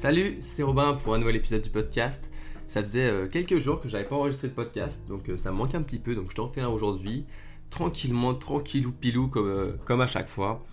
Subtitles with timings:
[0.00, 2.30] Salut, c'est Robin pour un nouvel épisode du podcast.
[2.68, 5.58] Ça faisait euh, quelques jours que j'avais pas enregistré de podcast, donc euh, ça me
[5.58, 7.26] manque un petit peu, donc je t'en fais un aujourd'hui,
[7.68, 10.64] tranquillement, tranquillou pilou comme, euh, comme à chaque fois.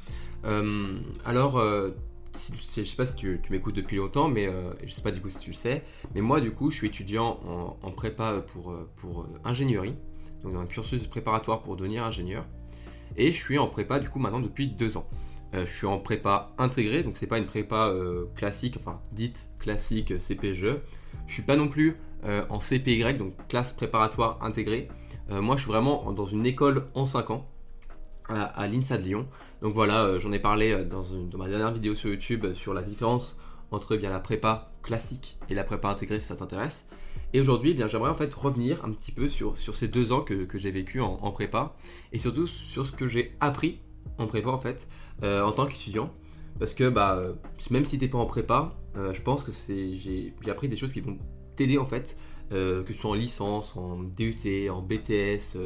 [1.25, 1.61] alors,
[2.35, 4.49] si, je sais pas si tu, m'écoutes depuis longtemps, mais
[4.85, 5.83] je sais pas du coup si tu le sais,
[6.15, 9.95] mais moi du coup je suis étudiant en, en prépa pour, pour ingénierie,
[10.41, 12.45] donc dans un cursus préparatoire pour devenir ingénieur,
[13.17, 15.05] et je suis en prépa du coup maintenant depuis deux ans.
[15.53, 19.49] Euh, je suis en prépa intégrée, donc c'est pas une prépa euh, classique, enfin dite
[19.59, 20.77] classique euh, CPGE.
[21.27, 21.97] Je suis pas non plus
[22.49, 24.89] en CPY, donc classe préparatoire intégrée.
[25.29, 27.47] moi, je suis vraiment dans une école en 5 ans
[28.27, 29.27] à, l'INSA de Lyon.
[29.61, 31.03] Donc voilà, j'en ai parlé dans,
[31.37, 33.37] ma dernière vidéo sur YouTube sur la différence
[33.71, 36.89] entre eh bien, la prépa classique et la prépa intégrée si ça t'intéresse.
[37.33, 40.11] Et aujourd'hui, eh bien, j'aimerais en fait revenir un petit peu sur, sur ces deux
[40.11, 41.75] ans que, j'ai vécu en, en, prépa
[42.11, 43.79] et surtout sur ce que j'ai appris
[44.17, 44.87] en prépa en fait,
[45.23, 46.11] euh, en tant qu'étudiant.
[46.59, 47.21] Parce que bah,
[47.69, 51.01] même si t'es pas en prépa, euh, je pense que j'ai appris des choses qui
[51.01, 51.17] vont
[51.55, 52.17] t'aider en fait,
[52.51, 55.57] euh, que ce soit en licence, en DUT, en BTS,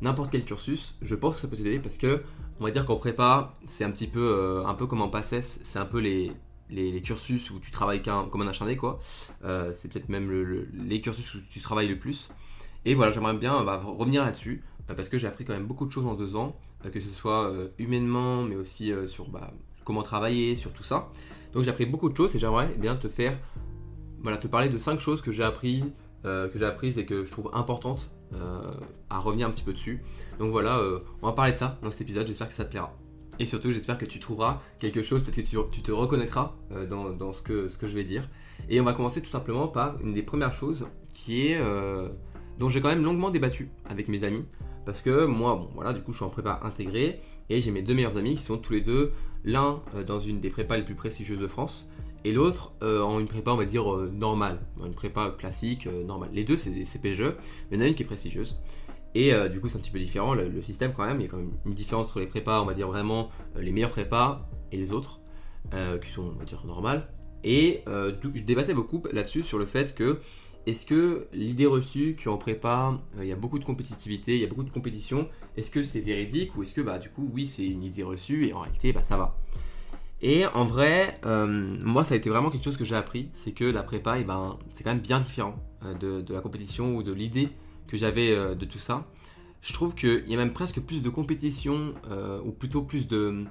[0.00, 2.22] n'importe quel cursus, je pense que ça peut t'aider parce que
[2.60, 5.78] on va dire qu'en prépa, c'est un petit peu, un peu comme en PACES, c'est
[5.78, 6.32] un peu les,
[6.70, 9.00] les, cursus où tu travailles comme un acharné quoi.
[9.72, 10.30] c'est peut-être même
[10.72, 12.30] les cursus où tu travailles le plus.
[12.84, 14.62] Et voilà, j'aimerais bien bah, revenir là-dessus
[14.94, 16.56] parce que j'ai appris quand même beaucoup de choses en deux ans.
[16.84, 19.52] Euh, que ce soit euh, humainement, mais aussi euh, sur bah,
[19.84, 21.10] comment travailler, sur tout ça.
[21.52, 23.36] Donc j'ai appris beaucoup de choses et j'aimerais bien te faire,
[24.20, 25.90] voilà, te parler de cinq choses que j'ai apprises,
[26.24, 28.10] que j'ai apprises et que je trouve importantes
[29.08, 30.02] à revenir un petit peu dessus.
[30.38, 30.78] Donc voilà,
[31.22, 32.94] on va parler de ça dans cet épisode, j'espère que ça te plaira.
[33.38, 36.54] Et surtout, j'espère que tu trouveras quelque chose, peut-être que tu, te reconnaîtras
[36.90, 38.28] dans, ce, que, je vais dire.
[38.68, 41.58] Et on va commencer tout simplement par une des premières choses qui est
[42.58, 44.44] dont j'ai quand même longuement débattu avec mes amis.
[44.88, 47.82] Parce que moi, bon voilà, du coup, je suis en prépa intégrée et j'ai mes
[47.82, 49.12] deux meilleurs amis qui sont tous les deux,
[49.44, 51.90] l'un euh, dans une des prépas les plus prestigieuses de France
[52.24, 56.30] et l'autre euh, en une prépa, on va dire, euh, normale, une prépa classique, normale.
[56.32, 58.58] Les deux, c'est des CPGE, mais il y en a une qui est prestigieuse.
[59.14, 61.28] Et du coup, c'est un petit peu différent, le, système quand même, il y a
[61.28, 64.78] quand même une différence entre les prépas, on va dire vraiment les meilleures prépas et
[64.78, 65.20] les autres,
[66.00, 67.08] qui sont, on va dire, normales.
[67.44, 70.20] Et je débattais beaucoup là-dessus sur le fait que
[70.68, 74.44] est-ce que l'idée reçue qu'en prépa, euh, il y a beaucoup de compétitivité, il y
[74.44, 77.46] a beaucoup de compétition, est-ce que c'est véridique ou est-ce que bah, du coup, oui,
[77.46, 79.38] c'est une idée reçue et en réalité, bah, ça va?
[80.20, 83.52] Et en vrai, euh, moi, ça a été vraiment quelque chose que j'ai appris, c'est
[83.52, 85.56] que la prépa, eh ben, c'est quand même bien différent
[85.86, 87.48] euh, de, la compétition ou de l'idée
[87.86, 89.06] que j'avais de tout ça.
[89.62, 91.94] Je trouve qu'il y a même presque plus de compétition,
[92.44, 93.46] ou plutôt plus de,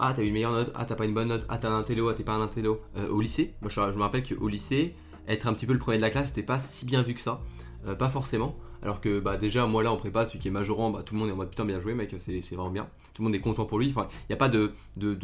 [0.00, 2.08] ah t'as une meilleure note, ah t'as pas une bonne note, ah t'as un intello,
[2.08, 3.54] ah t'es pas un intello au lycée.
[3.60, 4.96] Moi je, je me rappelle qu'au lycée,
[5.28, 7.20] être un petit peu le premier de la classe, c'était pas si bien vu que
[7.20, 7.40] ça.
[7.86, 8.56] Euh, pas forcément.
[8.82, 11.20] Alors que bah, déjà, moi là en prépa, celui qui est majorant, bah, tout le
[11.20, 12.88] monde est en mode putain, bien joué, mec, c'est vraiment bien.
[13.14, 13.88] Tout le monde est content pour lui.
[13.90, 14.72] Enfin, il n'y a pas de,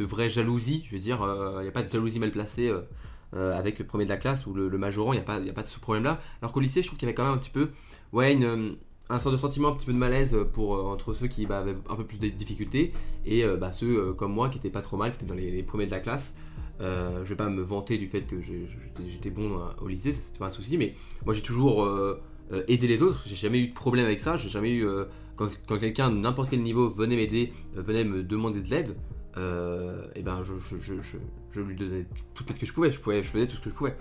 [0.05, 2.73] vraie jalousie, je veux dire, euh, il n'y a pas de jalousie mal placée
[3.35, 5.63] euh, avec le premier de la classe ou le, majorant, il n'y a, pas, pas
[5.63, 6.21] de ce problème-là.
[6.41, 7.71] Alors qu'au lycée, je trouve qu'il y avait quand même un petit peu,
[8.13, 8.77] ouais, une,
[9.09, 11.97] un sort de sentiment un petit peu de malaise entre ceux qui bah, avaient un
[11.97, 12.93] peu plus de difficultés
[13.27, 15.87] et bah, ceux comme moi qui étaient pas trop mal, qui étaient dans les premiers
[15.87, 16.35] de la classe.
[16.81, 18.37] Euh, je vais pas me vanter du fait que
[19.07, 20.95] j'étais bon au lycée, ça c'était pas un souci, mais
[21.27, 22.21] moi j'ai toujours euh,
[22.53, 24.87] euh, aidé les autres, j'ai jamais eu de problème avec ça, j'ai jamais eu.
[25.37, 25.49] quand,
[25.79, 28.97] quelqu'un de n'importe quel niveau venait m'aider, venait me demander de l'aide,
[29.37, 33.57] et ben je, lui donnais tout l'aide que je pouvais, je, pouvais, je faisais tout
[33.57, 33.97] ce que je pouvais.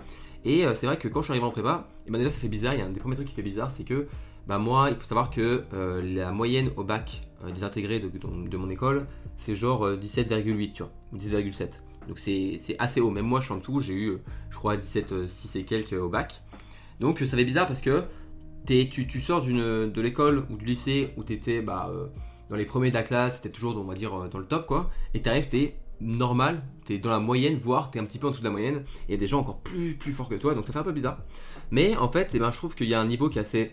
[0.46, 2.48] Et c'est vrai que quand je suis arrivé en prépa, et ben déjà ça fait
[2.48, 4.06] bizarre, il y a un des premiers trucs qui fait bizarre, c'est que
[4.48, 5.64] bah moi, il faut savoir que
[6.02, 10.92] la moyenne au bac des intégrés de, de, mon école, c'est genre 17,8, tu vois,
[11.12, 11.80] ou 10,7.
[12.10, 13.12] Donc c'est assez haut.
[13.12, 14.18] Même moi, je suis en tout, j'ai eu,
[14.50, 16.42] je crois, 17, 6 et quelques au bac.
[16.98, 18.02] Donc ça fait bizarre parce que
[18.66, 22.06] tu, tu, sors de l'école ou du lycée où tu étais bah, euh,
[22.50, 24.66] dans les premiers de la classe, tu toujours, on va dire, euh, dans le top,
[24.66, 24.90] quoi.
[25.14, 28.18] Et tu arrives, tu es normal, tu es dans la moyenne, voire tu un petit
[28.18, 28.82] peu en dessous de la moyenne.
[29.08, 31.18] Et des gens encore plus, plus forts que toi, donc ça fait un peu bizarre.
[31.70, 33.70] Mais en fait, eh ben, je trouve qu'il y a un niveau qui est assez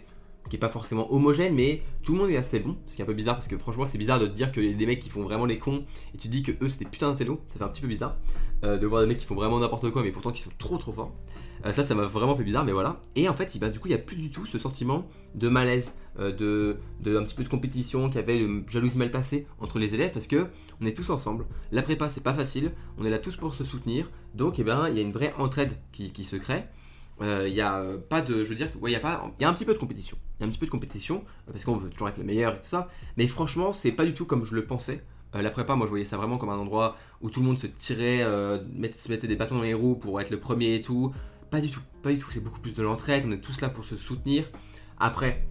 [0.50, 2.78] qui est pas forcément homogène, mais tout le monde est assez bon.
[2.86, 4.74] Ce qui est un peu bizarre parce que franchement, c'est bizarre de te dire a
[4.74, 7.18] des mecs qui font vraiment les cons et tu dis que eux c'était putain de
[7.18, 7.42] cello.
[7.48, 8.16] Ça fait un petit peu bizarre
[8.64, 10.78] euh, de voir des mecs qui font vraiment n'importe quoi, mais pourtant qui sont trop
[10.78, 11.14] trop forts.
[11.66, 13.02] Euh, ça, ça m'a vraiment fait bizarre, mais voilà.
[13.16, 15.50] Et en fait, bah, du coup, il n'y a plus du tout ce sentiment de
[15.50, 19.48] malaise, euh, de, un petit peu de compétition, qu'il y avait de jalousie mal passée
[19.60, 20.48] entre les élèves, parce que
[20.82, 21.46] on est tous ensemble.
[21.72, 24.88] La prépa, c'est pas facile, on est là tous pour se soutenir, donc eh ben,
[24.90, 26.64] il y a une vraie entraide qui se crée.
[27.20, 28.44] Il euh, a pas de.
[28.44, 28.64] Je il y,
[28.96, 30.18] a pas, y a un petit peu de compétition.
[30.38, 32.24] Il y a un petit peu de compétition, euh, parce qu'on veut toujours être le
[32.24, 32.90] meilleur et tout ça.
[33.18, 35.04] Mais franchement, c'est pas du tout comme je le pensais.
[35.36, 37.58] Euh, la prépa, moi je voyais ça vraiment comme un endroit où tout le monde
[37.58, 41.12] se tirait, se mettait des bâtons dans les roues pour être le premier et tout.
[41.50, 42.30] Pas du tout, pas du tout.
[42.32, 44.46] C'est beaucoup plus de l'entraide, on est tous là pour se soutenir.
[45.00, 45.48] Après,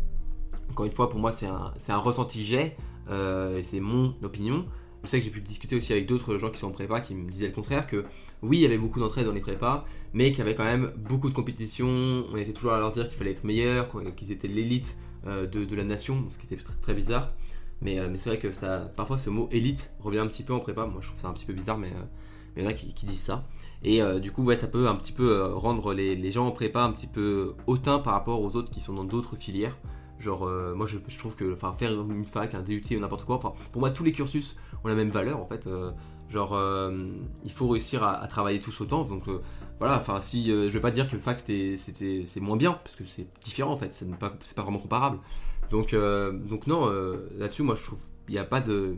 [0.70, 2.76] encore une fois, pour moi, c'est un, un ressenti j'ai,
[3.08, 4.66] c'est mon opinion.
[5.04, 7.14] Je sais que j'ai pu discuter aussi avec d'autres gens qui sont en prépa qui
[7.14, 8.04] me disaient le contraire que
[8.42, 10.92] oui, il y avait beaucoup d'entraide dans les prépas, mais qu'il y avait quand même
[10.96, 11.86] beaucoup de compétition.
[12.32, 14.96] On était toujours à leur dire qu'il fallait être meilleur, qu'ils étaient l'élite
[15.26, 17.32] euh, de, la nation, ce qui était très, bizarre.
[17.82, 18.48] Mais, euh, mais c'est vrai que
[18.94, 20.86] parfois ce mot élite revient un petit peu en prépa.
[20.86, 21.92] Moi je trouve ça un petit peu bizarre, mais,
[22.56, 23.46] il y en a qui, disent ça.
[23.82, 26.80] Et du coup, ouais, ça peut un petit peu rendre les, les, gens en prépa
[26.80, 29.76] un petit peu hautains par rapport aux autres qui sont dans d'autres filières.
[30.18, 33.90] Genre, moi je, trouve que faire une fac, un DUT ou n'importe quoi, pour moi
[33.90, 35.66] tous les cursus ont la même valeur en fait.
[35.66, 35.90] Euh,
[36.30, 37.08] genre, euh,
[37.44, 39.02] il faut réussir à, travailler tous autant.
[39.04, 39.40] Donc euh,
[39.78, 43.26] voilà, enfin, si je vais pas dire que fac c'est moins bien parce que c'est
[43.42, 45.18] différent en fait, c'est pas, pas vraiment comparable.
[45.70, 46.90] Donc, donc non,
[47.36, 48.96] là-dessus, moi je trouve il n'y a pas de.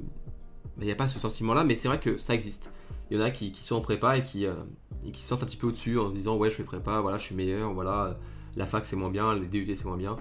[0.80, 2.70] Il n'y a pas ce sentiment-là, mais c'est vrai que ça existe.
[3.10, 5.42] Il y en a qui, qui sont en prépa et qui, et qui se sentent
[5.42, 7.72] un petit peu au-dessus en se disant Ouais, je fais prépa, voilà, je suis meilleur,
[7.72, 8.16] voilà,
[8.54, 10.16] la fac c'est moins bien, les DUT c'est moins bien.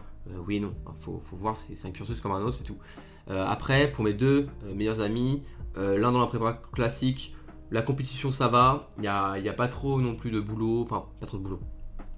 [0.46, 2.78] Oui et non, il faut, voir, c'est un cursus comme un autre, c'est tout.
[3.28, 5.44] après, pour mes deux meilleurs amis,
[5.78, 7.36] euh, l'un dans la prépa classique,
[7.70, 10.82] la compétition ça va, il n'y a, y a, pas trop non plus de boulot,
[10.82, 11.60] enfin pas trop de boulot.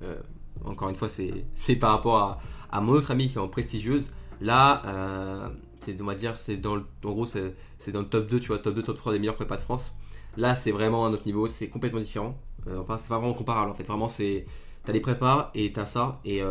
[0.01, 0.15] Euh,
[0.63, 2.41] encore une fois, c'est par rapport
[2.71, 4.11] à, mon autre ami qui est en prestigieuse.
[4.39, 8.39] Là, euh, c'est on va dire, c'est dans le, en c'est dans le top 2,
[8.39, 9.97] tu vois, top 2, top 3 des meilleurs prépas de France.
[10.37, 12.37] Là, c'est vraiment un autre niveau, c'est complètement différent.
[12.77, 13.83] enfin, c'est pas vraiment comparable en fait.
[13.83, 14.45] Vraiment, c'est
[14.85, 16.21] t'as les prépas et t'as ça.
[16.23, 16.41] Et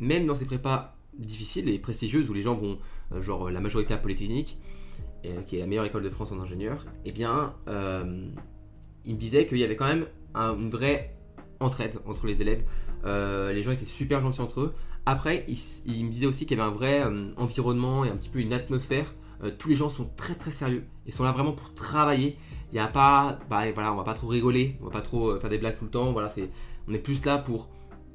[0.00, 2.78] même dans ces prépas difficiles et prestigieuses où les gens vont,
[3.20, 4.58] genre la majorité à Polytechnique,
[5.26, 8.28] euh, qui est la meilleure école de France en ingénieur, eh bien, euh,
[9.04, 10.06] il me disait qu'il y avait quand même
[10.36, 11.16] une vraie
[11.58, 12.62] entraide entre les élèves.
[13.04, 14.74] Euh, les gens étaient super gentils entre eux.
[15.06, 17.02] Après, il, me disait aussi qu'il y avait un vrai
[17.36, 19.12] environnement et un petit peu une atmosphère.
[19.58, 22.36] tous les gens sont très très sérieux et sont là vraiment pour travailler.
[22.70, 25.36] Il n'y a pas, bah, voilà, on va pas trop rigoler, on va pas trop
[25.40, 26.12] faire des blagues tout le temps.
[26.12, 26.48] Voilà, c'est,
[26.86, 27.68] on est plus là pour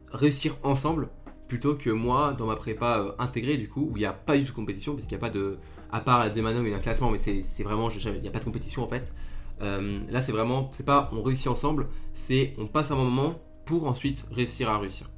[0.09, 1.09] réussir ensemble
[1.47, 4.43] plutôt que moi dans ma prépa intégrée du coup où il n'y a pas du
[4.43, 5.57] tout de compétition parce qu'il n'y a pas de
[5.93, 8.21] à part la deuxième année où il y a un classement, mais c'est vraiment, il
[8.21, 9.13] n'y a pas de compétition en fait.
[9.61, 13.85] Euh, là, c'est vraiment, c'est pas on réussit ensemble, c'est on passe un moment pour
[13.85, 15.11] ensuite réussir à réussir.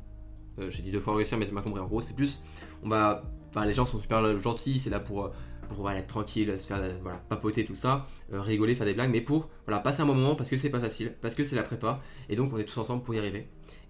[0.60, 1.80] Euh, j'ai dit deux fois réussir, mais tu m'as compris.
[1.80, 2.44] En gros, c'est plus,
[2.84, 3.24] on va,
[3.66, 5.32] les gens sont super gentils, c'est là pour,
[5.68, 9.22] pour être tranquille, se faire, voilà, papoter tout ça, euh, rigoler, faire des blagues, mais
[9.22, 12.02] pour voilà, passer un moment parce que c'est pas facile, parce que c'est la prépa,
[12.30, 13.48] et donc on est tous ensemble pour y arriver.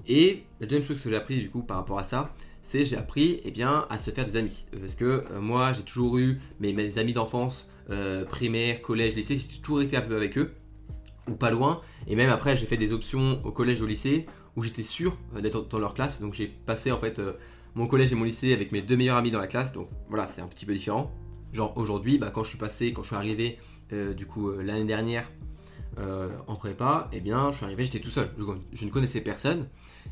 [0.07, 2.97] Et la deuxième chose que j'ai appris du coup par rapport à ça, c'est j'ai
[2.97, 4.65] appris eh bien, à se faire des amis.
[4.73, 7.71] Euh, parce que euh, moi, j'ai toujours eu mes, amis d'enfance,
[8.29, 10.53] primaire, collège, lycée, j'ai toujours été un peu avec eux,
[11.27, 11.81] ou pas loin.
[12.07, 14.25] Et même après, j'ai fait des options au collège, au lycée,
[14.55, 16.19] où j'étais sûr d'être dans leur classe.
[16.19, 17.21] Donc j'ai passé en fait
[17.75, 19.73] mon collège et mon lycée avec mes deux meilleurs amis dans la classe.
[19.73, 21.11] Donc voilà, c'est un petit peu différent.
[21.55, 23.57] Genre aujourd'hui, bah, quand je suis passé, quand je suis arrivé,
[23.91, 25.31] du coup l'année dernière
[25.97, 28.29] en prépa, eh bien, je suis arrivé, j'étais tout seul.
[28.73, 29.67] je ne connaissais personne.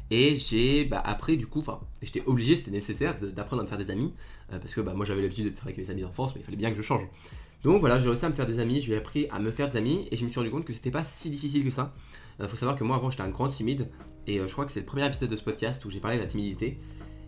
[0.10, 3.78] Et j'ai bah, après, du coup, enfin, j'étais obligé, c'était nécessaire d'apprendre à me faire
[3.78, 4.14] des amis.
[4.52, 6.44] Euh, parce que bah, moi j'avais l'habitude de faire avec mes amis d'enfance, mais il
[6.44, 7.04] fallait bien que je change.
[7.64, 9.78] Donc voilà, j'ai réussi à me faire des amis, j'ai appris à me faire des
[9.78, 11.94] amis, et je me suis rendu compte que c'était pas si difficile que ça.
[12.40, 13.90] Il euh, faut savoir que moi avant j'étais un grand timide,
[14.28, 16.18] et euh, je crois que c'est le premier épisode de ce podcast où j'ai parlé
[16.18, 16.80] de la timidité.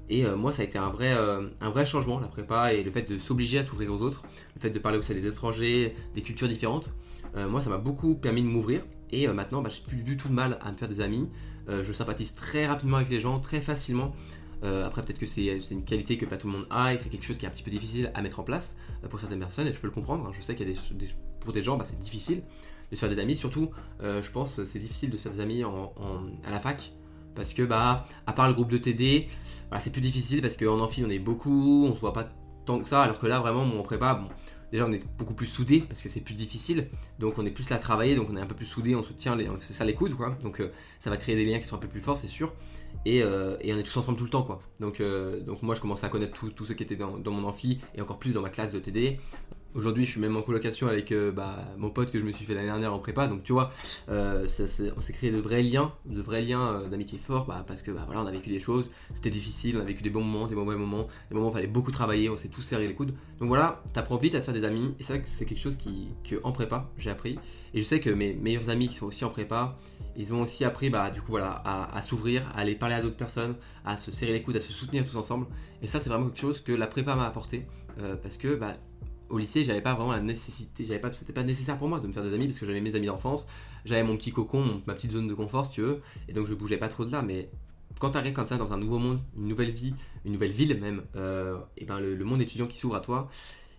[0.09, 3.09] Et moi ça a été un vrai, un vrai changement, la prépa, et le fait
[3.09, 4.23] de s'obliger à s'ouvrir aux autres,
[4.55, 6.93] le fait de parler aussi à des étrangers, des cultures différentes.
[7.35, 8.81] moi ça m'a beaucoup permis de m'ouvrir,
[9.11, 11.29] et maintenant bah, j'ai plus du tout de mal à me faire des amis.
[11.69, 14.13] Euh, je sympathise très rapidement avec les gens, très facilement.
[14.63, 17.09] Euh, après, peut-être que c'est une qualité que pas tout le monde a et c'est
[17.09, 19.39] quelque chose qui est un petit peu difficile à mettre en place euh, pour certaines
[19.39, 20.25] personnes et je peux le comprendre.
[20.25, 20.31] Hein.
[20.33, 21.09] Je sais qu'il y a des,
[21.39, 22.41] pour des gens, bah, c'est difficile
[22.91, 23.35] de se faire des amis.
[23.35, 23.71] Surtout,
[24.01, 26.91] je pense, c'est difficile de se faire des amis à la fac
[27.33, 29.27] parce que, bah, à part le groupe de TD,
[29.79, 32.29] c'est plus difficile parce qu'en amphi on est beaucoup, on se voit pas
[32.65, 33.03] tant que ça.
[33.03, 34.27] Alors que là, vraiment, mon prépa, bon,
[34.71, 36.87] déjà on est beaucoup plus soudés parce que c'est plus difficile.
[37.19, 39.03] Donc on est plus là à travailler donc on est un peu plus soudés on
[39.03, 40.37] soutient les, ça les coudes quoi.
[40.41, 42.53] Donc euh, ça va créer des liens qui sont un peu plus forts c'est sûr.
[43.05, 44.61] Et, euh, on est tous ensemble tout le temps quoi.
[44.79, 47.79] Donc, euh, moi je commence à connaître tous ceux qui étaient dans, dans, mon amphi
[47.93, 49.19] et encore plus dans ma classe de TD
[49.75, 52.45] Aujourd'hui, je suis même en colocation avec euh, bah, mon pote que je me suis
[52.45, 53.27] fait l'année dernière en prépa.
[53.27, 53.73] Donc, tu vois,
[54.07, 54.47] euh,
[54.95, 57.91] on s'est créé de vrais liens, de vrais liens euh, d'amitié forts bah, parce que
[57.91, 60.47] bah, voilà, on a vécu des choses, c'était difficile, on a vécu des bons moments,
[60.47, 62.93] des mauvais moments, des moments où il fallait beaucoup travailler, on s'est tous serré les
[62.93, 63.13] coudes.
[63.39, 66.07] Donc voilà, t'apprends vite à te faire des amis et ça, c'est quelque chose qui,
[66.23, 67.37] que en prépa, j'ai appris.
[67.73, 69.77] Et je sais que mes meilleurs amis qui sont aussi en prépa,
[70.15, 73.17] ils ont aussi appris bah, du coup, voilà, à, s'ouvrir, à aller parler à d'autres
[73.17, 75.47] personnes, à se serrer les coudes, à se soutenir tous ensemble.
[75.81, 77.65] Et ça, c'est vraiment quelque chose que la prépa m'a apporté
[78.21, 78.75] parce que bah,
[79.29, 82.07] au lycée, j'avais pas vraiment la nécessité, j'avais pas, c'était pas nécessaire pour moi de
[82.07, 83.47] me faire des amis parce que j'avais mes amis d'enfance,
[83.85, 86.53] j'avais mon petit cocon, ma petite zone de confort, si tu veux, et donc je
[86.53, 87.21] bougeais pas trop de là.
[87.21, 87.49] Mais
[87.99, 89.93] quand tu arrives comme ça dans un nouveau monde, une nouvelle vie,
[90.25, 93.29] une nouvelle ville même, euh, et ben le, monde étudiant qui s'ouvre à toi,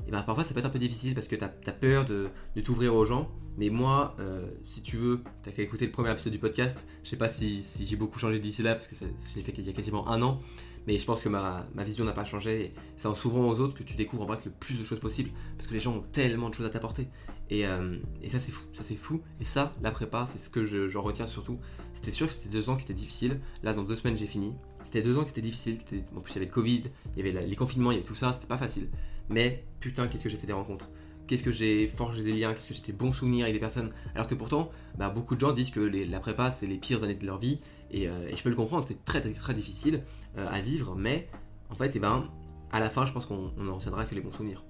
[0.07, 2.31] et ben parfois ça peut être un peu difficile parce que tu as, peur de,
[2.63, 3.31] t'ouvrir aux gens.
[3.59, 6.87] Mais moi, euh, si tu veux, t'as qu'à écouter le premier épisode du podcast.
[7.03, 9.65] Je sais pas si, j'ai beaucoup changé d'ici là parce que je l'ai fait il
[9.65, 10.43] y a quasiment un an.
[10.87, 12.73] Mais je pense que ma, vision n'a pas changé.
[12.97, 15.31] C'est en s'ouvrant aux autres que tu découvres en fait le plus de choses possibles,
[15.57, 17.09] parce que les gens ont tellement de choses à t'apporter.
[17.51, 19.21] Et, euh, ça c'est fou, ça c'est fou.
[19.41, 21.59] Et ça, la prépa, c'est ce que j'en retiens surtout.
[21.93, 23.41] C'était sûr que c'était deux ans qui étaient difficiles.
[23.63, 24.55] Là, dans deux semaines, j'ai fini.
[24.85, 25.79] C'était deux ans qui étaient difficiles.
[26.17, 26.83] en plus, il y avait le Covid,
[27.17, 28.33] il y avait les confinements, il y avait tout ça.
[28.33, 28.89] C'était pas facile.
[29.29, 30.89] Mais putain, qu'est-ce que j'ai fait des rencontres
[31.27, 33.93] qu'est-ce que j'ai forgé des liens, qu'est-ce que j'ai des bons souvenirs avec des personnes.
[34.15, 37.15] Alors que pourtant, bah, beaucoup de gens disent que la prépa, c'est les pires années
[37.15, 37.61] de leur vie.
[37.91, 40.03] Et, euh, je peux le comprendre, c'est très, très, très difficile
[40.37, 40.95] euh, à vivre.
[40.97, 41.29] Mais
[41.71, 42.29] en fait, et eh ben,
[42.73, 44.65] à la fin, je pense qu'on n'en retiendra que les bons souvenirs.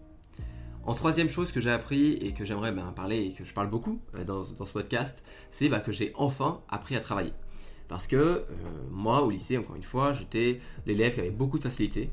[0.84, 3.68] En troisième chose que j'ai appris et que j'aimerais ben, parler et que je parle
[3.68, 7.32] beaucoup euh, dans, ce podcast, c'est bah, que j'ai enfin appris à travailler.
[7.88, 8.44] Parce que
[8.90, 12.10] moi, au lycée, encore une fois, j'étais l'élève qui avait beaucoup de facilité.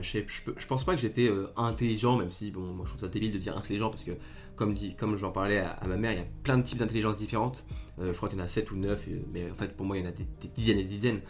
[0.00, 0.20] Je,
[0.56, 3.38] je, pense pas que j'étais intelligent, même si bon, moi je trouve ça débile de
[3.38, 4.12] dire intelligent parce que,
[4.56, 7.16] comme, dit, comme j'en parlais à, ma mère, il y a plein de types d'intelligence
[7.16, 7.64] différentes.
[8.00, 9.96] Euh, je crois qu'il y en a 7 ou 9, mais en fait pour moi
[9.96, 11.20] il y en a des, dizaines et des dizaines.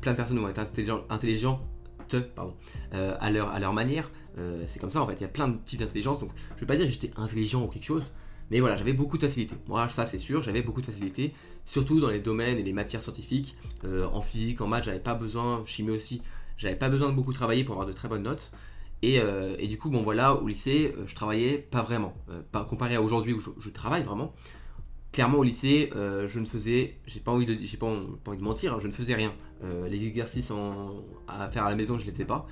[0.00, 1.60] plein de personnes vont être intelligentes
[2.34, 2.54] pardon,
[2.92, 4.10] à, leur, manière.
[4.66, 6.20] c'est comme ça en fait, il y a plein de types d'intelligence.
[6.20, 8.04] Donc je vais pas dire que j'étais intelligent ou quelque chose,
[8.50, 9.56] mais voilà, j'avais beaucoup de facilité.
[9.68, 11.34] Moi, ça c'est sûr, j'avais beaucoup de facilité,
[11.64, 13.56] surtout dans les domaines et les matières scientifiques.
[13.84, 16.22] en physique, en maths, j'avais pas besoin, chimie aussi,
[16.56, 18.50] j'avais pas besoin de beaucoup travailler pour avoir de très bonnes notes.
[19.06, 22.12] Et, euh, du coup, bon voilà, au lycée, euh, je travaillais pas vraiment.
[22.28, 24.34] Euh, comparé à aujourd'hui où je, travaille vraiment.
[25.12, 28.74] Clairement, au lycée, je ne faisais, j'ai pas envie de, j'ai pas, envie de mentir,
[28.74, 29.32] hein, je ne faisais rien.
[29.88, 30.52] les exercices
[31.26, 32.46] à faire à la maison, je les faisais pas.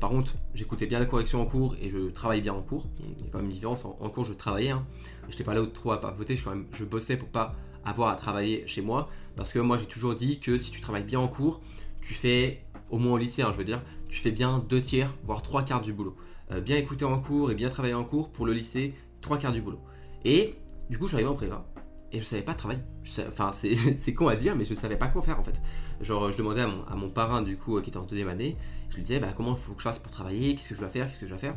[0.00, 2.86] par contre, j'écoutais bien la correction en cours et je travaillais bien en cours.
[3.00, 3.84] Il y a quand même une différence.
[3.84, 4.70] En, cours, je travaillais.
[4.70, 4.86] Hein.
[5.26, 6.36] Je n'étais pas là trop à papoter.
[6.36, 9.10] Je, quand même, je bossais pour pas avoir à travailler chez moi.
[9.34, 11.60] Parce que moi, j'ai toujours dit que si tu travailles bien en cours,
[12.00, 15.14] tu fais au moins au lycée, hein, je veux dire, tu fais bien deux tiers,
[15.24, 16.16] voire trois quarts du boulot.
[16.52, 19.52] Euh, bien écouter en cours et bien travailler en cours pour le lycée, trois quarts
[19.52, 19.80] du boulot.
[20.24, 20.54] Et
[20.90, 21.64] du coup, j'arrivais en prépa
[22.12, 22.82] et je savais pas travailler.
[23.26, 25.60] enfin, c'est con à dire, mais je savais pas quoi faire en fait.
[26.00, 28.56] Genre, je demandais à mon, parrain du coup qui était en deuxième année,
[28.90, 30.88] je lui disais bah, comment faut que je fasse pour travailler, qu'est-ce que je dois
[30.88, 31.56] faire, qu'est-ce que je dois faire?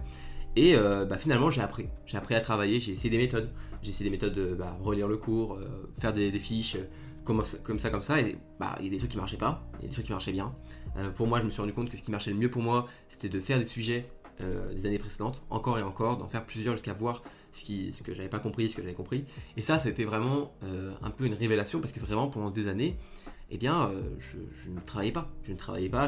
[0.56, 1.88] Et euh, bah, finalement, j'ai appris.
[2.06, 3.52] J'ai appris à travailler, j'ai essayé des méthodes.
[3.82, 6.78] J'ai essayé des méthodes de bah, relire le cours, euh, faire des, fiches,
[7.24, 8.20] comme, comme ça, comme ça.
[8.20, 10.06] Et bah, il y a des trucs qui marchaient pas, il y a des trucs
[10.06, 10.54] qui marchaient bien.
[10.98, 12.62] Euh, pour moi, je me suis rendu compte que ce qui marchait le mieux pour
[12.62, 14.10] moi, c'était de faire des sujets
[14.42, 18.04] euh, des années précédentes, encore et encore, d'en faire plusieurs jusqu'à voir ce, qui, ce
[18.04, 19.26] que j'avais pas compris, ce que j'avais compris.
[19.58, 22.98] Et ça, c'était vraiment euh, un peu une révélation parce que vraiment pendant des années,
[23.52, 24.38] eh bien, je,
[24.70, 25.28] ne travaillais pas.
[25.44, 26.08] Je ne travaillais pas,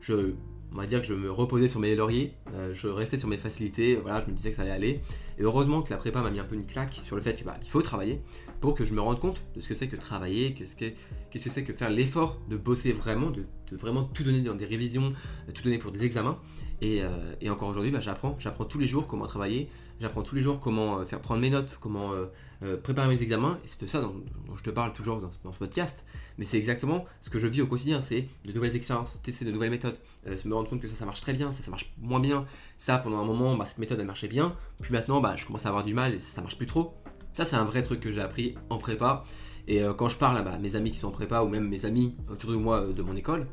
[0.00, 0.32] je,
[0.72, 2.34] on va dire que je me reposais sur mes lauriers,
[2.72, 5.00] je restais sur mes facilités, voilà, je me disais que ça allait aller.
[5.38, 7.56] Et heureusement que la prépa m'a mis un peu une claque sur le fait bah,
[7.60, 8.20] qu'il faut travailler
[8.60, 11.64] pour que je me rende compte de ce que c'est que travailler, qu'est-ce que c'est
[11.64, 15.10] que faire l'effort de bosser vraiment, de, vraiment tout donner dans des révisions,
[15.54, 16.38] tout donner pour des examens.
[16.80, 19.68] Et, euh, encore aujourd'hui, bah, j'apprends tous les jours comment travailler,
[20.00, 23.58] j'apprends tous les jours comment euh, faire prendre mes notes, comment euh, préparer mes examens.
[23.64, 24.14] C'est de ça dont,
[24.56, 26.04] je te parle toujours dans, ce podcast.
[26.38, 29.52] Mais c'est exactement ce que je vis au quotidien, c'est de nouvelles expériences, tester de
[29.52, 29.96] nouvelles méthodes,
[30.44, 32.46] me rendre compte que ça, ça marche très bien, ça, ça marche moins bien.
[32.76, 34.54] Ça, pendant un moment, bah, cette méthode, elle marchait bien.
[34.80, 36.94] Puis maintenant, bah, je commence à avoir du mal et ça, ça marche plus trop.
[37.32, 39.24] Ça, c'est un vrai truc que j'ai appris en prépa.
[39.68, 41.84] Et euh, quand je parle à mes amis qui sont en prépa ou même mes
[41.84, 43.46] amis autour de moi euh, de mon école,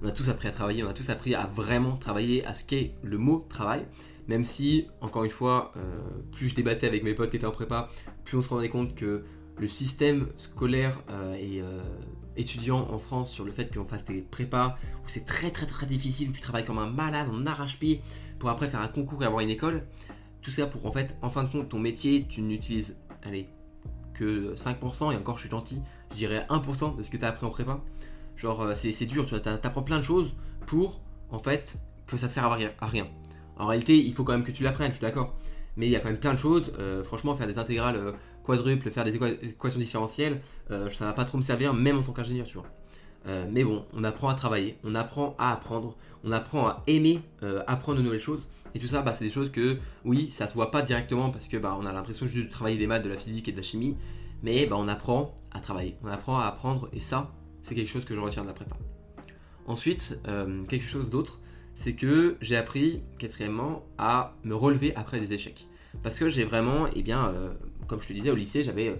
[0.00, 2.62] on a tous appris à travailler, on a tous appris à vraiment travailler, à ce
[2.64, 3.84] qu'est le mot travail.
[4.28, 5.98] Même si, encore une fois, euh,
[6.32, 7.88] plus je débattais avec mes potes qui étaient en prépa,
[8.24, 9.24] plus on se rendait compte que
[9.58, 10.98] le système scolaire
[11.40, 11.62] et
[12.36, 15.86] étudiant en France sur le fait qu'on fasse des prépas où c'est très très très
[15.86, 18.02] difficile, où tu travailles comme un malade, en arrache-pied
[18.38, 19.86] pour après faire un concours et avoir une école.
[20.42, 23.48] Tout ça pour en fait, en fin de compte, ton métier, tu n'utilises allez,
[24.14, 27.28] que 5%, et encore je suis gentil, je dirais 1% de ce que tu as
[27.28, 27.80] appris en prépa.
[28.36, 30.34] Genre, euh, c'est dur, tu apprends plein de choses
[30.66, 33.08] pour, en fait, que ça sert à rien.
[33.56, 35.34] En réalité, il faut quand même que tu l'apprennes, je suis d'accord.
[35.76, 36.72] Mais il y a quand même plein de choses.
[36.78, 38.12] Euh, franchement, faire des intégrales euh,
[38.44, 42.46] quadruples, faire des équations différentielles, ça va pas trop me servir, même en tant qu'ingénieur,
[42.46, 42.66] tu vois.
[43.50, 47.20] mais bon, on apprend à travailler, on apprend à apprendre, on apprend à aimer
[47.66, 48.46] apprendre de nouvelles choses.
[48.76, 51.48] Et tout ça, bah, c'est des choses que, oui, ça se voit pas directement parce
[51.48, 53.56] que bah, on a l'impression juste de travailler des maths, de la physique et de
[53.56, 53.96] la chimie,
[54.42, 57.32] mais bah, on apprend à travailler, on apprend à apprendre, et ça,
[57.62, 58.76] c'est quelque chose que je retiens de la prépa.
[59.66, 61.40] Ensuite, euh, quelque chose d'autre,
[61.76, 65.68] c'est que j'ai appris, quatrièmement, à me relever après des échecs.
[66.02, 67.52] Parce que j'ai vraiment, eh bien, euh,
[67.86, 68.96] comme je te disais au lycée, j'avais, euh,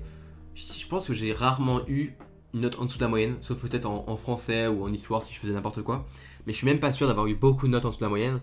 [0.55, 2.13] je pense que j'ai rarement eu
[2.55, 5.35] une note en dessous de la moyenne, sauf peut-être en, français ou en histoire si
[5.35, 6.07] je faisais n'importe quoi.
[6.47, 8.11] Mais je suis même pas sûr d'avoir eu beaucoup de notes en dessous de la
[8.11, 8.41] moyenne.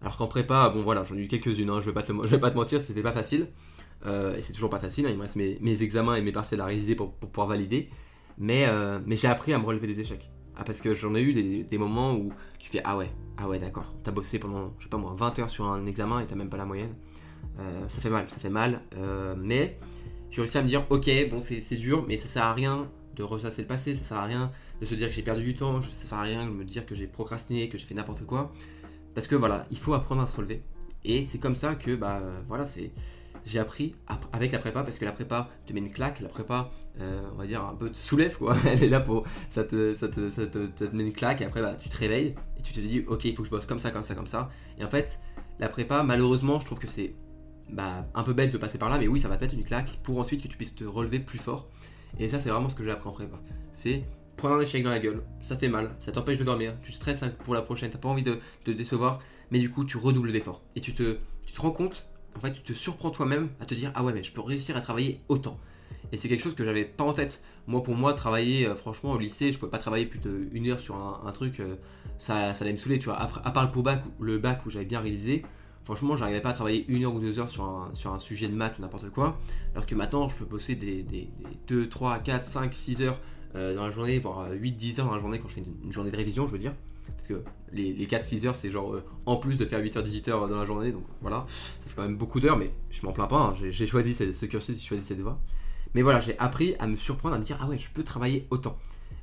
[0.00, 2.56] Alors qu'en prépa, bon voilà, j'en ai eu quelques-unes, hein, je, vais vais pas te
[2.56, 3.48] mentir, c'était pas facile.
[4.06, 6.60] Euh, et c'est toujours pas facile, hein, il me reste mes, examens et mes partiels
[6.60, 7.88] à réaliser pour, pouvoir valider.
[8.40, 10.30] Euh, mais j'ai appris à me relever des échecs.
[10.62, 13.58] Ah, parce que j'en ai eu des, moments où tu fais Ah ouais, ah ouais,
[13.58, 16.36] d'accord, t'as bossé pendant, je sais pas moi, 20 heures sur un examen et t'as
[16.36, 16.94] même pas la moyenne.
[17.58, 18.80] Euh, ça fait mal, ça fait mal.
[19.38, 19.76] mais
[20.30, 23.24] j'ai réussi à me dire Ok, bon, c'est dur, mais ça sert à rien de
[23.24, 25.82] ressasser le passé, ça sert à rien de se dire que j'ai perdu du temps,
[25.82, 28.52] ça sert à rien de me dire que j'ai procrastiné, que j'ai fait n'importe quoi.
[29.16, 30.62] Parce que voilà, il faut apprendre à se relever.
[31.04, 32.92] Et c'est comme ça que, bah voilà, c'est
[33.44, 33.94] j'ai appris
[34.32, 36.70] avec la prépa parce que la prépa te met une claque, la prépa,
[37.00, 38.56] euh, on va dire, un peu te soulève quoi.
[38.66, 39.24] Elle est là pour.
[39.48, 42.34] Ça te, ça te, ça te, met une claque et après bah, tu te réveilles
[42.58, 44.26] et tu te dis, ok, il faut que je bosse comme ça, comme ça, comme
[44.26, 44.50] ça.
[44.78, 45.18] Et en fait,
[45.58, 47.14] la prépa, malheureusement, je trouve que c'est
[47.70, 49.64] bah, un peu bête de passer par là, mais oui, ça va te mettre une
[49.64, 51.68] claque pour ensuite que tu puisses te relever plus fort.
[52.18, 53.40] Et ça, c'est vraiment ce que j'ai appris en prépa.
[53.72, 54.04] C'est
[54.36, 57.24] prendre un échec dans la gueule, ça fait mal, ça t'empêche de dormir, tu stresses
[57.44, 59.20] pour la prochaine, t'as pas envie de, te décevoir,
[59.50, 60.62] mais du coup, tu redoubles d'efforts.
[60.74, 62.06] Et tu te, tu te rends compte
[62.36, 64.76] en fait, tu te surprends toi-même à te dire ah ouais mais je peux réussir
[64.76, 65.58] à travailler autant.
[66.12, 67.42] Et c'est quelque chose que j'avais pas en tête.
[67.66, 70.78] Moi, pour moi, travailler, euh, franchement, au lycée, je pouvais pas travailler plus d'une heure
[70.78, 71.76] sur un, truc, euh,
[72.18, 73.18] ça, ça allait me saouler, tu vois.
[73.18, 73.72] À part
[74.20, 75.42] le, bac, où j'avais bien réalisé,
[75.84, 78.78] franchement, j'arrivais pas à travailler une heure ou deux heures sur un, sujet de maths
[78.78, 79.40] ou n'importe quoi.
[79.74, 81.28] Alors que maintenant, je peux bosser des, des,
[81.68, 83.18] 2, 3, 4, 5, 6 heures
[83.54, 85.92] euh, dans la journée, voire 8, 10 heures dans la journée quand je fais une
[85.92, 86.74] journée de révision, je veux dire.
[87.22, 90.58] Parce que les, 4-6 heures, c'est genre euh, en plus de faire 8h, 18h dans
[90.58, 90.90] la journée.
[90.90, 93.40] Donc voilà, ça fait quand même beaucoup d'heures, mais je m'en plains pas.
[93.40, 93.54] Hein.
[93.70, 95.38] J'ai choisi ce, cursus, j'ai choisi cette voie.
[95.94, 98.46] Mais voilà, j'ai appris à me surprendre, à me dire ah ouais, je peux travailler
[98.50, 98.76] autant.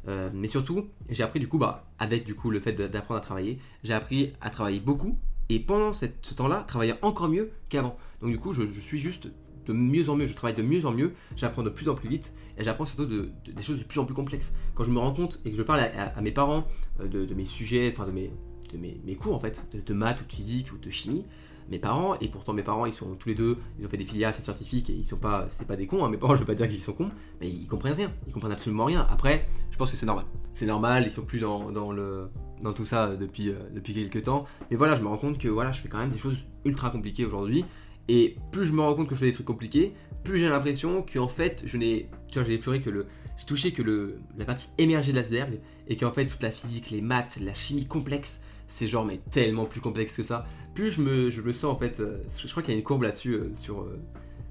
[0.07, 3.21] Euh, mais surtout, j'ai appris du coup, bah, avec du coup le fait d'apprendre à
[3.21, 5.17] travailler, j'ai appris à travailler beaucoup.
[5.49, 7.97] Et pendant ce temps-là, travailler encore mieux qu'avant.
[8.21, 9.29] Donc du coup, je suis juste
[9.69, 12.09] de mieux en mieux, je travaille de mieux en mieux, j'apprends de plus en plus
[12.09, 14.53] vite et j'apprends surtout des choses de plus en plus complexes.
[14.75, 16.65] Quand je me rends compte et que je parle à, mes parents
[16.99, 18.31] euh, de, mes sujets, enfin de, mes,
[18.73, 21.25] de mes, cours en fait, de, maths ou de physique ou de chimie,
[21.69, 24.03] mes parents, et pourtant mes parents ils sont tous les deux, ils ont fait des
[24.03, 26.39] filières assez scientifiques et ils sont pas, c'est pas des cons, hein, mes parents je
[26.39, 29.05] veux pas dire qu'ils sont cons, mais ils comprennent rien, ils comprennent absolument rien.
[29.07, 30.25] Après, je pense que c'est normal.
[30.53, 32.29] C'est normal, ils sont plus dans, dans, le,
[32.63, 35.47] dans tout ça depuis, euh, depuis quelques temps, mais voilà, je me rends compte que
[35.47, 37.63] voilà, je fais quand même des choses ultra compliquées aujourd'hui
[38.09, 41.05] et plus je me rends compte que je fais des trucs compliqués, plus j'ai l'impression
[41.13, 42.09] qu'en fait, je n'ai.
[42.27, 43.05] Tu vois, j'ai effleuré que le.
[43.37, 46.89] J'ai touché que le, la partie émergée de l'iceberg, et qu'en fait, toute la physique,
[46.89, 50.47] les maths, la chimie complexe, c'est genre, mais tellement plus complexe que ça.
[50.73, 51.99] Plus je me, je me sens en fait.
[51.99, 53.81] Euh, je crois qu'il y a une courbe là-dessus euh, sur.
[53.81, 54.01] Euh,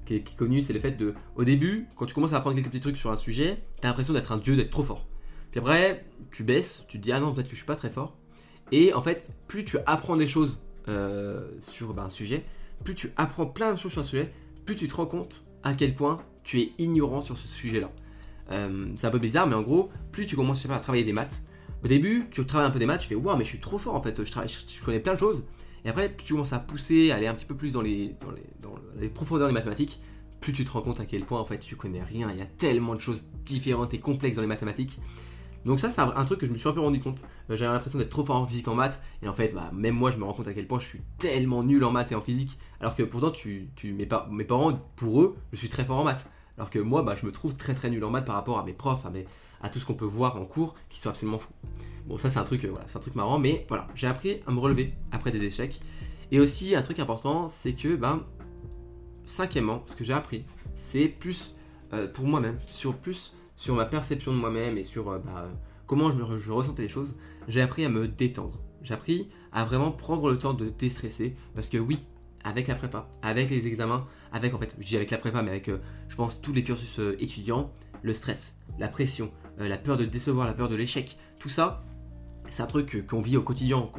[0.05, 1.13] qui, est, connue, c'est le fait de.
[1.35, 4.13] Au début, quand tu commences à apprendre quelques petits trucs sur un sujet, t'as l'impression
[4.13, 5.05] d'être un dieu, d'être trop fort.
[5.51, 7.89] Puis après, tu baisses, tu te dis, ah non, peut-être que je suis pas très
[7.89, 8.15] fort.
[8.71, 10.61] Et en fait, plus tu apprends des choses
[11.61, 12.43] sur bah, un sujet,
[12.83, 14.33] plus tu apprends plein de choses sur un sujet,
[14.65, 17.91] plus tu te rends compte à quel point tu es ignorant sur ce sujet-là.
[18.51, 21.43] Euh, c'est un peu bizarre, mais en gros, plus tu commences à travailler des maths,
[21.83, 23.77] au début, tu travailles un peu des maths, tu fais waouh, mais je suis trop
[23.77, 25.43] fort en fait, je, connais plein de choses.
[25.85, 28.15] Et après, plus tu commences à pousser, à aller un petit peu plus dans les,
[28.21, 30.01] dans les, dans les profondeurs des mathématiques,
[30.41, 32.29] plus tu te rends compte à quel point en fait tu connais rien.
[32.31, 34.99] Il y a tellement de choses différentes et complexes dans les mathématiques
[35.65, 37.21] donc ça, c'est un, truc que je me suis un peu rendu compte.
[37.49, 39.95] Euh, j'avais l'impression d'être trop fort en physique en maths, et en fait, bah, même
[39.95, 42.15] moi, je me rends compte à quel point je suis tellement nul en maths et
[42.15, 45.83] en physique, alors que pourtant, tu, tu, mes, mes parents, pour eux, je suis très
[45.83, 46.27] fort en maths.
[46.57, 48.63] Alors que moi, bah, je me trouve très très nul en maths par rapport à
[48.63, 49.11] mes profs, à,
[49.61, 51.53] à tout ce qu'on peut voir en cours, qui sont absolument fous.
[52.05, 54.39] Bon, ça, c'est un truc, euh, voilà, c'est un truc marrant, mais voilà, j'ai appris
[54.47, 55.81] à me relever après des échecs.
[56.31, 58.23] Et aussi, un truc important, c'est que, ben,
[59.25, 60.45] cinquièmement, ce que j'ai appris,
[60.75, 61.55] c'est plus
[61.93, 65.49] euh, pour moi-même, sur plus sur ma perception de moi-même et sur euh, bah,
[65.85, 67.17] comment je, ressentais les choses,
[67.49, 68.57] j'ai appris à me détendre.
[68.83, 71.99] J'ai appris à vraiment prendre le temps de déstresser parce que oui,
[72.45, 75.49] avec la prépa, avec les examens, avec en fait, je dis avec la prépa, mais
[75.49, 77.69] avec, euh, je pense, tous les cursus euh, étudiants,
[78.01, 81.83] le stress, la pression, la peur de décevoir, la peur de l'échec, tout ça,
[82.47, 83.89] c'est un truc qu'on vit au quotidien,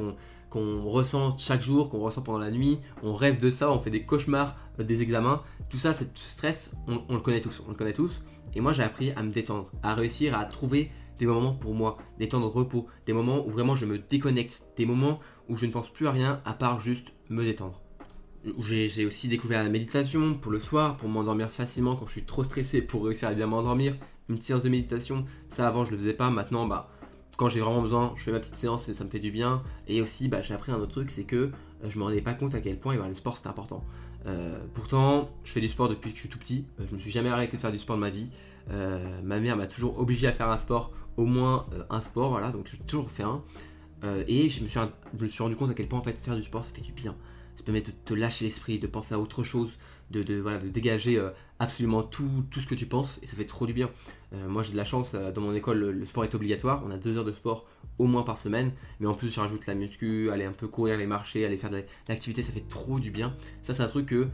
[0.48, 3.90] qu'on ressent chaque jour, qu'on ressent pendant la nuit, on rêve de ça, on fait
[3.90, 7.76] des cauchemars des examens, tout ça, ce stress, on, on, le connaît tous, on le
[7.76, 11.52] connaît tous, et moi, j'ai appris à me détendre, à réussir à trouver des moments
[11.52, 15.20] pour moi, des temps de repos, des moments où vraiment je me déconnecte, des moments
[15.48, 17.80] où je ne pense plus à rien à part juste me détendre.
[18.58, 22.42] J'ai aussi découvert la méditation pour le soir, pour m'endormir facilement quand je suis trop
[22.42, 23.96] stressé, pour réussir à bien m'endormir.
[24.30, 26.90] Une séance de méditation, ça avant je le faisais pas, maintenant bah
[27.36, 29.62] quand j'ai vraiment besoin, je fais ma petite séance et ça me fait du bien.
[29.88, 31.50] Et aussi bah, j'ai appris un autre truc, c'est que euh,
[31.88, 33.84] je me rendais pas compte à quel point bah, le sport c'était important.
[34.26, 36.66] Euh, pourtant, je fais du sport depuis que je suis tout petit.
[36.78, 38.30] Euh, je me suis jamais arrêté de faire du sport de ma vie.
[38.70, 42.50] Euh, ma mère m'a toujours obligé à faire un sport, au moins un sport, voilà.
[42.50, 43.42] Donc j'ai toujours fait un.
[44.26, 44.80] et je me, suis,
[45.18, 46.82] je me suis rendu compte à quel point en fait faire du sport ça fait
[46.82, 47.16] du bien.
[47.56, 49.70] Ça permet de te lâcher l'esprit, de penser à autre chose,
[50.10, 50.22] de,
[50.68, 51.22] dégager
[51.58, 53.90] absolument tout, tout, ce que tu penses et ça fait trop du bien.
[54.32, 57.16] moi j'ai de la chance, dans mon école le, sport est obligatoire, on a deux
[57.16, 57.66] heures de sport
[58.00, 58.72] au moins par semaine.
[58.98, 61.70] Mais en plus, je rajoute la muscu, aller un peu courir les marchés, aller faire
[61.70, 63.34] de l'activité, ça fait trop du bien.
[63.62, 64.28] Ça, c'est un truc que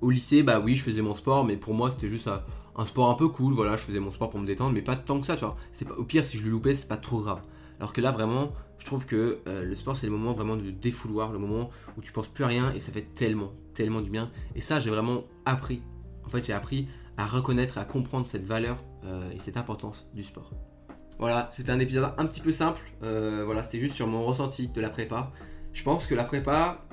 [0.00, 3.10] au lycée, bah oui, je faisais mon sport, mais pour moi, c'était juste un, sport
[3.10, 3.52] un peu cool.
[3.52, 5.56] Voilà, je faisais mon sport pour me détendre, mais pas tant que ça, tu vois.
[5.98, 7.42] Au pire, si je le loupais, c'est pas trop grave.
[7.80, 10.70] Alors que là, vraiment, je trouve que euh, le sport, c'est le moment vraiment de
[10.70, 14.10] défouloir, le moment où tu penses plus à rien et ça fait tellement, tellement du
[14.10, 14.30] bien.
[14.54, 15.82] Et ça, j'ai vraiment appris.
[16.24, 20.22] En fait, j'ai appris à reconnaître, à comprendre cette valeur euh, et cette importance du
[20.22, 20.50] sport.
[21.18, 22.80] Voilà, c'était un épisode un petit peu simple.
[23.02, 25.30] Euh, voilà, c'était juste sur mon ressenti de la prépa.
[25.72, 26.86] Je pense que la prépa,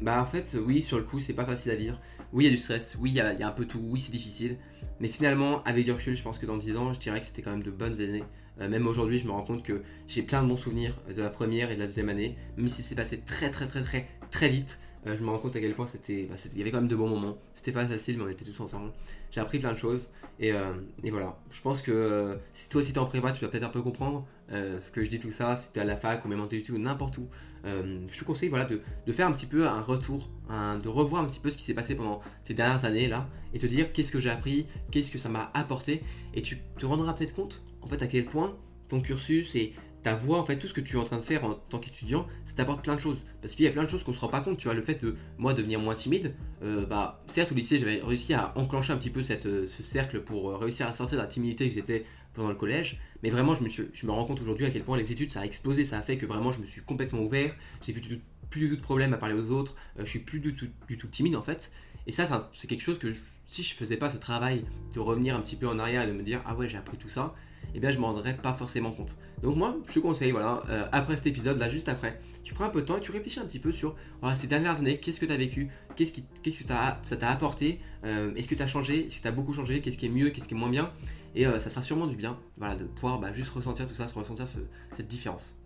[0.00, 1.98] bah en fait, oui, sur le coup, c'est pas facile à vivre.
[2.32, 4.12] Oui, il y a du stress, oui, il y, a un peu tout, oui, c'est
[4.12, 4.56] difficile.
[5.00, 7.42] Mais finalement, avec du recul, je pense que dans 10 ans, je dirais que c'était
[7.42, 8.24] quand même de bonnes années.
[8.60, 11.30] Euh, même aujourd'hui, je me rends compte que j'ai plein de bons souvenirs de la
[11.30, 14.48] première et de la deuxième année, même si c'est passé très très très très très
[14.48, 14.78] vite.
[15.06, 16.88] Euh, je me rends compte à quel point c'était, bah, il y avait quand même
[16.88, 17.38] de bons moments.
[17.54, 18.92] C'était pas facile, mais on était tous ensemble.
[19.30, 20.72] J'ai appris plein de choses et, euh,
[21.10, 21.38] voilà.
[21.50, 24.26] Je pense que si toi aussi t'es en prépa, tu vas peut-être un peu comprendre
[24.50, 25.56] ce que je dis tout ça.
[25.56, 27.28] Si t'es à la fac ou même en TUT ou n'importe où,
[27.64, 31.26] je te conseille voilà de, de, faire un petit peu un retour, de revoir un
[31.26, 34.10] petit peu ce qui s'est passé pendant tes dernières années là et te dire qu'est-ce
[34.10, 37.88] que j'ai appris, qu'est-ce que ça m'a apporté et tu te rendras peut-être compte en
[37.88, 38.56] fait à quel point
[38.88, 41.22] ton cursus et ta voix, en fait, tout ce que tu es en train de
[41.22, 43.18] faire en tant qu'étudiant, ça t'apporte plein de choses.
[43.40, 44.58] Parce qu'il y a plein de choses qu'on se rend pas compte.
[44.58, 48.00] Tu vois, le fait de moi devenir moins timide, euh, bah, certes, au lycée, j'avais
[48.02, 51.18] réussi à enclencher un petit peu cette, euh, ce cercle pour euh, réussir à sortir
[51.18, 53.00] de la timidité que j'étais pendant le collège.
[53.22, 55.32] Mais vraiment, je me, suis, je me rends compte aujourd'hui à quel point les études,
[55.32, 55.84] ça a explosé.
[55.84, 57.54] Ça a fait que vraiment, je me suis complètement ouvert.
[57.82, 59.74] J'ai plus, plus du tout de problème à parler aux autres.
[59.98, 61.72] je suis plus du tout, du tout timide, en fait.
[62.06, 63.12] Et ça, c'est quelque chose que
[63.46, 66.12] si je faisais pas ce travail de revenir un petit peu en arrière et de
[66.12, 67.34] me dire, ah ouais, j'ai appris tout ça
[67.74, 69.16] eh bien je m'en rendrais pas forcément compte.
[69.42, 72.64] Donc moi, je te conseille, voilà, euh, après cet épisode, là, juste après, tu prends
[72.64, 73.94] un peu de temps et tu réfléchis un petit peu sur
[74.34, 77.80] ces dernières années, qu'est-ce que tu as vécu, qu'est-ce, qui, qu'est-ce que ça t'a apporté,
[78.04, 80.10] euh, est-ce que tu as changé, est-ce que tu as beaucoup changé, qu'est-ce qui est
[80.10, 80.92] mieux, qu'est-ce qui est moins bien,
[81.34, 84.06] et euh, ça sera sûrement du bien, voilà, de pouvoir bah, juste ressentir tout ça,
[84.06, 84.46] ressentir
[84.94, 85.60] cette différence.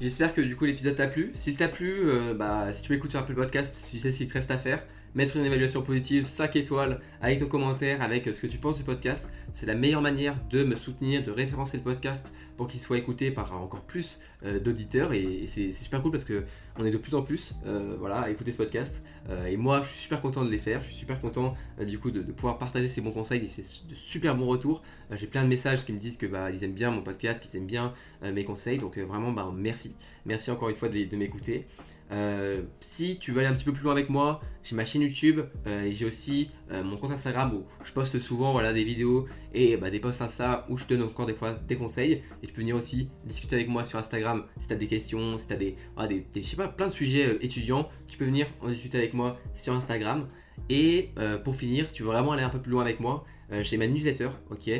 [0.00, 1.32] J'espère que du coup l'épisode t'a plu.
[1.34, 4.18] S'il t'a plu, bah, si tu veux écouter un peu le podcast, tu sais ce
[4.18, 4.80] qu'il te reste à faire
[5.14, 8.84] mettre une évaluation positive, 5 étoiles, avec ton commentaire, avec ce que tu penses du
[8.84, 9.32] podcast.
[9.52, 13.30] C'est la meilleure manière de me soutenir, de référencer le podcast pour qu'il soit écouté
[13.30, 15.14] par encore plus euh, d'auditeurs.
[15.14, 16.44] Et, c'est super cool parce que
[16.76, 19.06] on est de plus en plus euh, voilà, à écouter ce podcast.
[19.30, 20.82] Euh, et moi, je suis super content de les faire.
[20.82, 21.54] Je suis super content
[21.86, 24.82] du coup de, pouvoir partager ces bons conseils et ces de super bons retours.
[25.12, 27.56] J'ai plein de messages qui me disent que bah, ils aiment bien mon podcast, qu'ils
[27.56, 28.78] aiment bien mes conseils.
[28.78, 29.94] Donc vraiment, bah, merci.
[30.26, 31.66] Merci encore une fois de m'écouter.
[32.10, 35.02] Euh, si tu veux aller un petit peu plus loin avec moi, j'ai ma chaîne
[35.02, 38.84] YouTube euh, et j'ai aussi euh, mon compte Instagram où je poste souvent voilà, des
[38.84, 42.22] vidéos et bah, des posts Insta où je te donne encore des fois des conseils.
[42.42, 45.38] Et tu peux venir aussi discuter avec moi sur Instagram si tu as des questions,
[45.38, 45.76] si tu as des,
[46.08, 47.88] des, je sais pas, plein de sujets étudiants.
[48.06, 50.28] Tu peux venir en discuter avec moi sur Instagram.
[50.70, 51.10] Et
[51.44, 53.24] pour finir, si tu veux vraiment aller un peu plus loin avec moi,
[53.60, 54.70] j'ai ma newsletter, ok,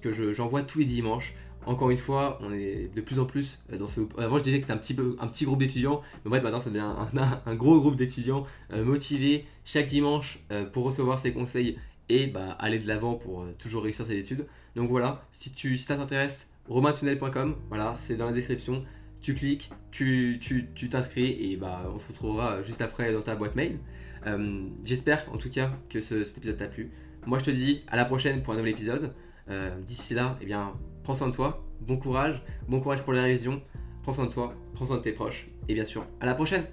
[0.00, 1.34] que j'envoie tous les dimanches
[1.66, 4.00] encore une fois, on est de plus en plus euh, dans ce.
[4.18, 6.92] Avant, je disais que c'était un petit, groupe d'étudiants, mais en fait, maintenant, ça devient
[7.46, 12.52] un, gros groupe d'étudiants euh, motivés chaque dimanche euh, pour recevoir ces conseils et bah,
[12.60, 14.46] aller de l'avant pour toujours réussir ses études.
[14.76, 18.80] Donc voilà, si, ça t'intéresse, romaintunnel.com, voilà, c'est dans la description.
[19.20, 23.78] Tu cliques, tu t'inscris et bah, on se retrouvera juste après dans ta boîte mail.
[24.84, 26.92] J'espère en tout cas que cet épisode t'a plu.
[27.26, 29.12] Moi, je te dis à la prochaine pour un nouvel épisode.
[29.84, 30.74] D'ici là, eh bien,
[31.06, 33.62] prends soin de toi, bon courage, bon courage pour la révision,
[34.02, 36.64] prends soin de toi, prends soin de tes proches, et bien sûr, à la prochaine